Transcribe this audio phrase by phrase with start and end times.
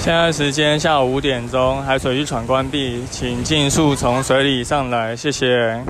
[0.00, 5.84] 现在时间下午五点钟，海水浴场关闭，请尽速从水里上来，谢谢。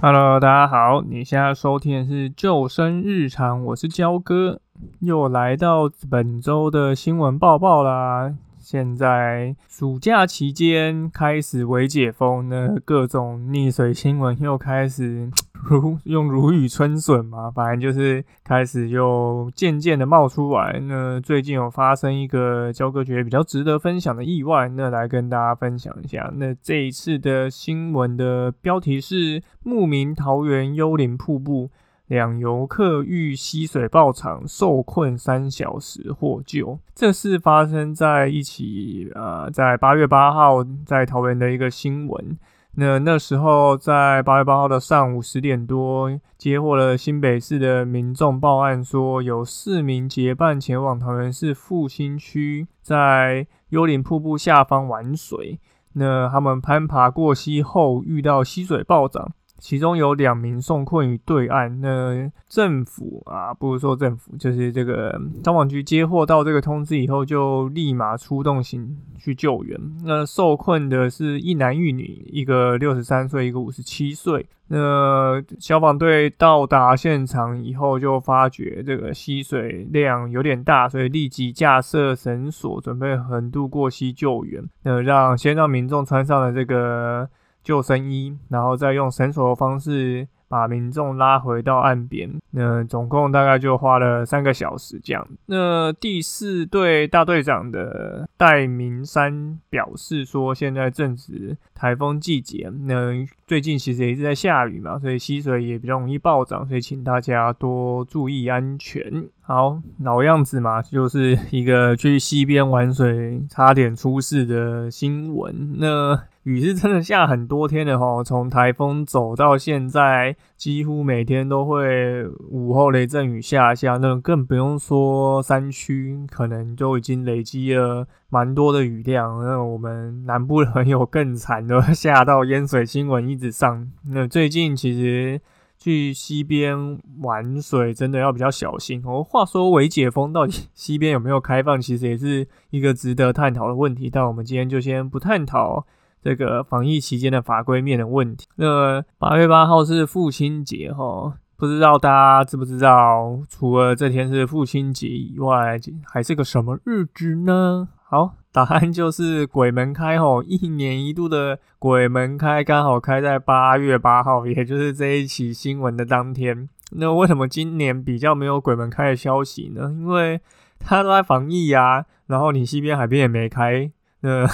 [0.00, 4.62] Hello，大家好，你现在收听的是救生日常，我是焦哥，
[5.00, 8.32] 又来到本周的新闻报报啦。
[8.70, 15.28] 现在暑假期间开始微解封，那各种溺水新闻又开始
[15.68, 20.78] 如用如雨春笋嘛，反正就是开始又渐渐的冒出来。
[20.84, 26.32] 那最近有发生一个交哥觉得比较值得分享的意外，那来跟大家分享一下。
[26.36, 31.70] 那这一次的新闻的标题是牧民桃园幽灵瀑布。
[32.10, 36.76] 两游客遇溪水暴涨，受困三小时获救。
[36.92, 42.36] 这是发生在一起，呃，在八月八号在桃园的一个新闻。
[42.74, 55.60] 那那时候在八月八号的上午十点多，接获了新北市的民众报案，说有四名结伴前往桃园市复兴区，在幽灵瀑布下方玩水。
[55.92, 59.32] 那他们攀爬过溪后，遇到溪水暴涨。
[59.60, 69.78] 其中有两名受困于对岸，那政府啊，不如说政府，就是这个消防局接获到这个通知以后，就立马出动行去救援。
[70.04, 74.46] 那受困的是一男一女，一个六十三岁，一个五十七岁。
[74.72, 84.64] 那消防队到达现场以后，就发觉这个溪水量有点大，所以立即架设绳索，准备横渡过溪救援。
[84.84, 87.28] 那让先让民众穿上了这个。
[87.62, 92.30] 救生衣，然后再用绳索的方式把民众拉回到岸边。
[92.52, 95.26] 那总共大概就花了三个小时这样。
[95.46, 109.28] 那第四队大队长的戴明山表示说，现在正值台风季节，那最近其实也是在下雨嘛，所以溪水也比较容易暴涨，所以请大家多注意安全。
[109.52, 115.74] 好，老样子嘛，就是一个去溪边玩水差点出事的新闻。
[115.80, 116.22] 那。
[116.44, 129.44] 雨是真的下很多天的哈，从台风走到现在，几乎每天都会午后雷阵雨下下，那更不用说山区，可能就已经累积了蛮多的雨量。
[129.44, 133.86] 那我们南部的朋友更惨的， 下到淹水新闻一直上。
[134.08, 135.38] 那最近其实
[135.80, 139.24] 去溪边玩水，真的要比较小心哦。
[139.24, 144.08] 话说，未解封到底 溪边有没有开放，其实也是一个值得探讨的问题。
[144.08, 145.84] 但我们今天就先不探讨。
[146.22, 148.46] 这个防疫期间的法规面的问题。
[148.56, 153.40] 那八月八号是父亲节哈，不知道大家知不知道？
[153.48, 157.88] 除了这天是父亲节以外，还是个什么日子呢？
[158.10, 166.68] 好，答案就是鬼门开吼，一年一度的鬼门开刚好开在八月八号，也就是这一期新闻的当天。
[166.90, 169.92] 那为什么今年比较没有鬼门开的消息呢？
[169.96, 170.40] 因为
[170.80, 173.88] 他都在防疫啊，然后你西边海边也没开，
[174.22, 174.44] 那。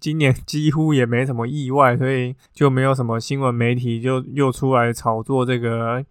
[0.00, 6.02] 今年几乎也没什么意外，所以就没有什么新闻媒体就又出来炒作这个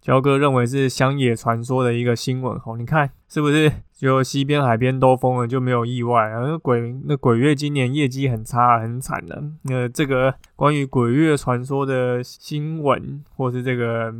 [0.00, 2.56] 焦哥认为是乡野传说的一个新闻。
[2.60, 3.72] 吼，你看是不是？
[4.04, 6.40] 就西边海边都封了，就没有意外啊？
[6.40, 9.42] 那鬼那鬼月今年业绩很差，很惨的。
[9.62, 14.14] 那这个关于鬼月传说的新闻，或是这个。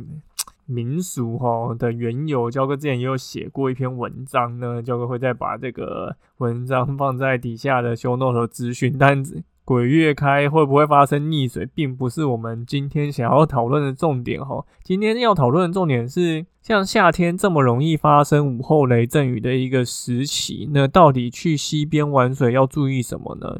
[0.67, 8.91] 民俗哈的缘由，焦哥之前也有写过一篇文章呢，焦哥会再把这个文章放在底下的 show note 资讯。
[8.97, 9.23] 但
[9.65, 14.63] 鬼月开会不会发生溺水，并不是我们今天想要讨论的重点哈。
[14.83, 23.57] 今天要讨论的重点是，像夏天这么容易发生午后雷阵雨的一个时期，那到底去溪边玩水要注意什么呢？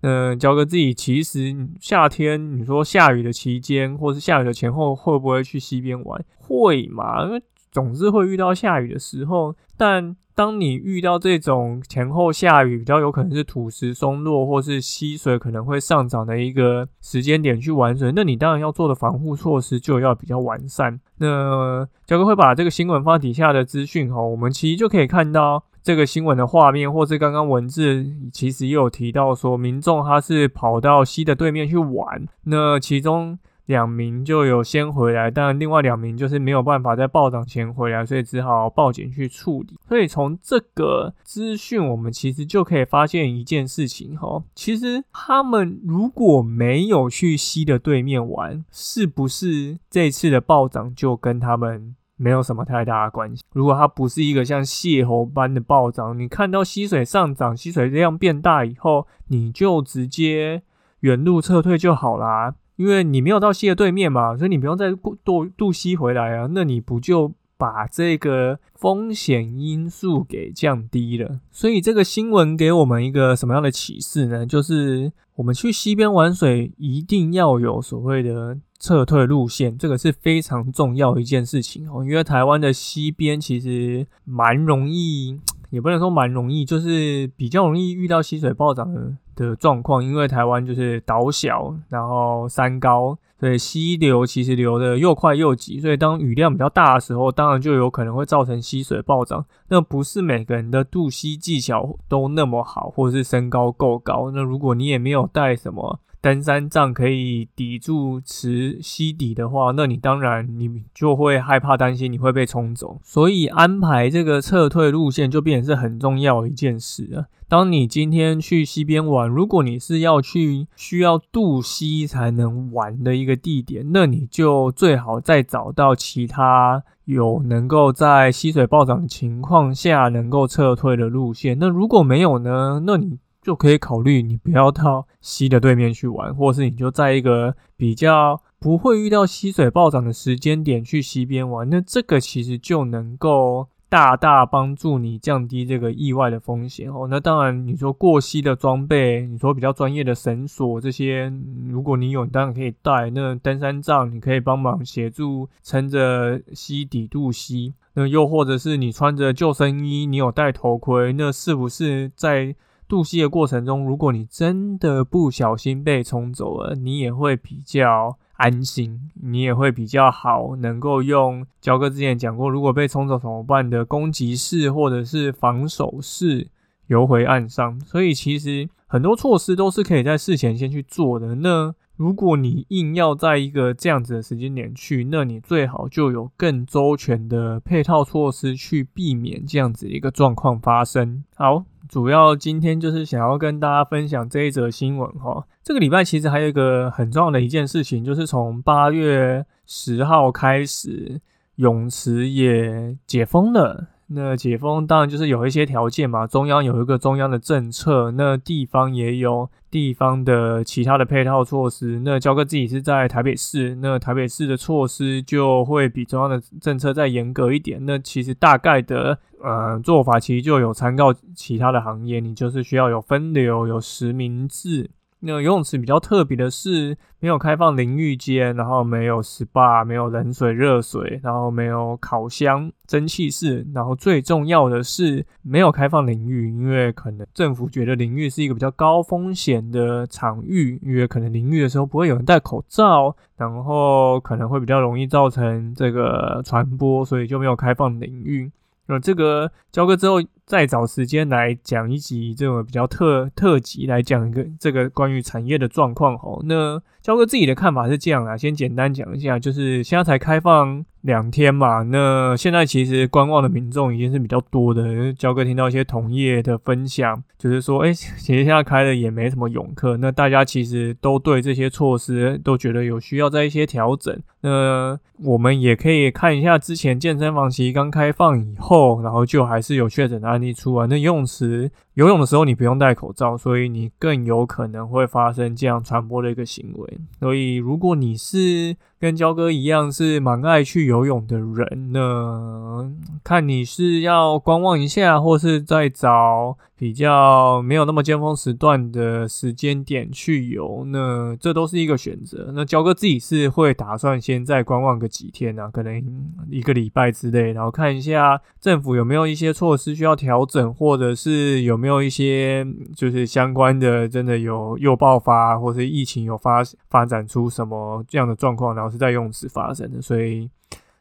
[0.00, 6.24] 嗯，焦哥自己其实夏天你说下雨的期间，或是下雨的前后，会不会去溪边玩？
[6.38, 7.22] 会嘛？
[7.26, 9.54] 因为总是会遇到下雨的时候。
[9.76, 21.00] 但当你遇到这种前后下雨，比较有可能是土石松落，或是溪水可能会上涨的一个时间点去玩水，那你当然要做的防护措施就要比较完善。
[21.18, 25.64] 那焦哥会把这个新闻放底下的资讯哈，我们其实就可以看到。
[25.84, 39.78] 这个新闻的画面，或是刚刚文字，其实也有提到说，民众他是跑到溪的对面去玩，那其中两名就有先回来，但另外两名就是没有办法在暴涨前回来，所以只好报警去处理。
[39.88, 51.96] 所以从这个资讯，我们其实就可以发现一件事情哈，其实他们如果没有去溪的对面玩，是不是这次的暴涨就跟他们？
[52.16, 53.42] 没有什么太大的关系。
[53.52, 60.62] 如果它不是一个像泄洪般的暴涨，你看到溪水上涨，溪水量变大以后，你就直接
[61.00, 62.54] 原路撤退就好啦。
[62.76, 64.92] 因为你没有到溪的对面嘛，所以你不用再
[65.24, 71.40] 渡渡溪回来啊，那你不就把这个风险因素给降低了？
[71.50, 74.44] 所以这个新闻给我们一个什么样的启示呢？
[74.44, 82.04] 就是我们去溪边玩水，一定要有所谓的撤退路线，这个是非常重要一件事情哦。
[82.04, 85.38] 因为台湾的溪边其实蛮容易。
[85.70, 99.44] 也不能说蛮容易，就是比较容易遇到溪水暴涨的的状况，因为台湾就是岛小，然后山高，对溪流其实流的又快又急，所以当雨量比较大的时候，当然就有可能会造成溪水暴涨。
[99.68, 106.00] 那不是每个人的渡溪技巧都那么好，或者是身高够高，那如果你也没有带什么。
[106.22, 117.28] 登山杖可以抵住池溪底的话，那你当然你就会害怕担心你会被冲走，所以安排这个撤退路线就变成是很重要的一件事啊。
[117.46, 131.58] 当你今天去溪边玩，如果你是要去需要渡溪才能玩的一个地点，那你就最好再找到其他有能够在溪水暴涨情况下能够撤退的路线。
[131.58, 132.82] 那如果没有呢？
[132.86, 133.18] 那你。
[133.44, 141.68] 就可以考虑你不要到溪的对面去玩，或是你就在一个比较不会遇到溪水暴涨的时间点去溪边玩。
[141.68, 147.06] 那这个其实就能够大大帮助你降低这个意外的风险哦。
[147.08, 151.32] 那当然，你说过膝的装备，你说比较专业的绳索这些，
[151.68, 153.08] 如果你有，当然可以带。
[153.10, 157.74] 那登山杖你可以帮忙协助撑着溪底渡溪。
[157.92, 162.56] 那又或者是你穿着救生衣，你有戴头盔，那是不是在？
[162.86, 176.48] 渡溪的过程中，如果你真的不小心被冲走了，你也会比较安心，你也会比较好，能够用焦哥之前讲过，如果被冲走怎么办的攻击式或者是防守式
[176.88, 177.80] 游回岸上。
[177.80, 181.36] 所以其实很多措施都是可以在事前先去做的。
[181.36, 191.22] 那如果你硬要在一个这样子的时间点去，那你最好就有更周全的配套措施去避免这样子一个状况发生。
[191.36, 191.64] 好。
[191.94, 195.46] 主要今天就是想要跟大家分享这一则新闻哈。
[195.62, 201.20] 这个礼拜其实还有一个很重要的一件事情，就是从八月十号开始，
[201.54, 203.90] 泳池也解封了。
[204.08, 212.02] 那解封当然就是有一些条件嘛，中央有一个中央的政策，那地方也有地方的其他的配套措施。
[212.04, 217.86] 那交哥自己是在台北市，那台北市的措施就会比中央的政策再严格一点。
[217.86, 224.90] 那其实大概的呃做法其实就有参照其他的行业，你就是需要有分流，有实名制。
[225.26, 248.52] 那游泳池比较特别的是，没有开放淋浴间，然后没有 SPA，没有冷水、热水，然后没有烤箱、蒸汽室，然后最重要的是没有开放淋浴，因为可能政府觉得淋浴是一个比较高风险的场域，因为可能淋浴的时候不会有人戴口罩，然后可能会比较容易造成这个传播，所以就没有开放淋浴。
[248.86, 250.20] 那这个交割之后。
[250.46, 256.42] 再找时间来讲一集这种比较特特辑，来讲一个这个关于产业的状况哦。
[256.44, 260.84] 那焦哥自己的看法是这样啊，先简单讲一下，就是现在才开放。
[261.04, 265.12] 两天嘛，那现在其实观望的民众已经是比较多的。
[265.12, 274.18] 焦哥听到一些同业的分享，就是说，哎，其实现在开的也没什么泳客，那大家其实都对这些措施都觉得有需要在一些调整。
[274.40, 280.86] 那我们也可以看一下之前健身房其实刚开放以后，然后就还是有确诊啊案例出来。
[280.86, 286.98] 那游泳池游泳的时候你不用戴口罩，所以你更有可能会发生这样传播的一个行为。
[287.20, 302.50] 所以如果你是跟焦哥一样是蛮爱去游泳的人呢，看你是要观望一下，或是再找比较没有那么尖峰时段的时间点去游，那这都是一个选择。
[302.54, 306.02] 那焦哥自己是会打算先在观望个几天啊，可能
[306.48, 318.94] 一个礼拜之类，然后看一下政府有没有一些措施需要调整，或者是有没有一些就是相关的真的有又爆发，或是疫情有发发展出什么这样的状况，然后。
[318.94, 320.48] 是在用词发生的，所以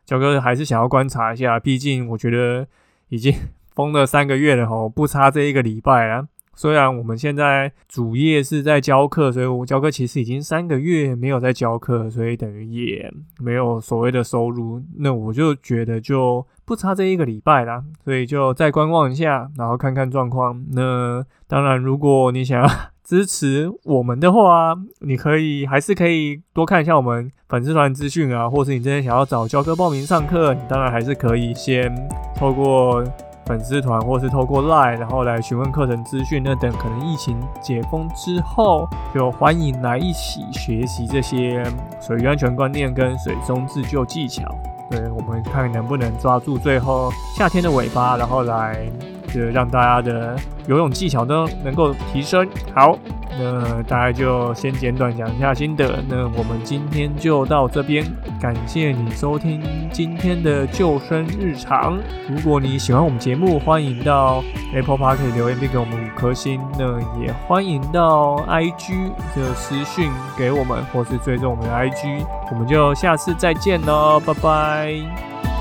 [0.03, 1.59] 焦哥还是想要观察一下。
[1.59, 2.65] 毕竟我觉得
[3.09, 3.31] 已经
[3.75, 6.27] 封了三个月了吼，不差这一个礼拜啊。
[6.55, 14.81] 虽然我们现在主业是在教课，所以我焦哥其实已经三个月没有在教课，所以等于也没有所谓的收入。
[14.99, 20.63] 那我就觉得就不差这一个礼拜啦，所以就再观望一下，然后看看状况。
[20.73, 22.69] 那当然，如果你想要。
[23.03, 31.93] 支持我们的话，你可以还是可以多看一下我们粉丝团资讯啊，或是你真的想要找教课报名上课，你当然还是可以先
[32.33, 33.03] 透过
[33.45, 36.41] 粉丝团，或是透过 Line，然后来询问课程资讯。
[36.43, 41.63] 那等可能疫情解封之后，就欢迎来一起学习这些
[42.01, 44.43] 水域安全观念跟水中自救技巧。
[44.89, 48.85] 对，我们看能不能抓住最后夏天的尾巴，然后来
[49.33, 50.35] 就让大家的
[50.67, 52.47] 游泳技巧呢能够提升。
[52.73, 52.97] 好。
[53.35, 56.03] 那大概就先简短讲一下心得。
[56.07, 58.05] 那我们今天就到这边，
[58.39, 59.59] 感谢你收听
[59.91, 61.97] 今天的救生日常。
[62.29, 66.61] 如果你喜欢我们节目，欢迎到 Apple Park 留言并给我们五颗星。
[66.77, 72.23] 那也欢迎到 IG 的私讯给我们，或是追踪我们的 IG。
[72.51, 75.52] 我们就下次再见喽，拜拜。